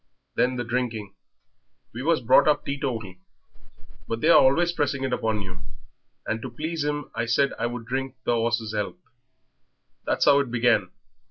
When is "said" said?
7.27-7.53